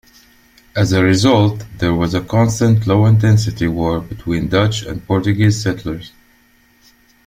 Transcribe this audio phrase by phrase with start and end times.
[0.75, 6.11] As a result, there was a constant low-intensity war between Dutch and Portuguese settlers.